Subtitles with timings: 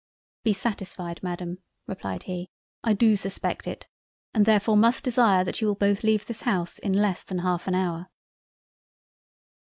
[0.43, 2.49] "Be satisfied Madam (replied he)
[2.83, 3.87] I do suspect it,
[4.33, 7.67] and therefore must desire that you will both leave this House in less than half
[7.67, 8.09] an hour."